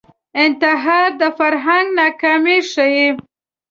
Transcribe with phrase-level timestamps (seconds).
[0.43, 3.07] انتحار د فرهنګ ناکامي ښيي